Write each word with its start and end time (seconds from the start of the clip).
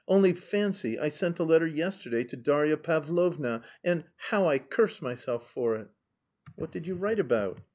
Only 0.07 0.33
fancy, 0.33 0.97
I 0.97 1.09
sent 1.09 1.37
a 1.37 1.43
letter 1.43 1.67
yesterday 1.67 2.23
to 2.23 2.35
Darya 2.35 2.77
Pavlovna 2.77 3.61
and... 3.83 4.03
how 4.15 4.47
I 4.47 4.57
curse 4.57 4.99
myself 4.99 5.51
for 5.51 5.75
it!" 5.75 5.89
"What 6.55 6.71
did 6.71 6.87
you 6.87 6.95
write 6.95 7.19
about?" 7.19 7.59